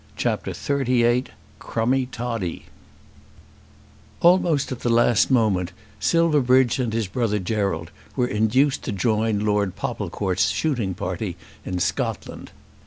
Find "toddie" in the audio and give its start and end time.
2.07-2.65